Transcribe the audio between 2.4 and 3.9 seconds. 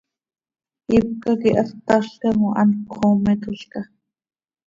oo, hant cöxoometolca.